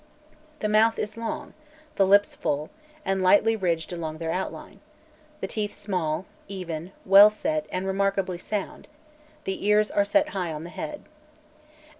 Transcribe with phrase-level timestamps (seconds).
[0.61, 1.53] The mouth is long,
[1.95, 2.71] the lips full,
[3.05, 4.79] and lightly ridged along their outline;
[5.41, 8.87] the teeth small, even, well set, and remarkably sound;
[9.43, 11.03] the ears are set high on the head.